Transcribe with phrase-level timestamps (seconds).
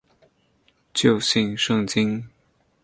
[0.95, 2.27] 旧姓胜津。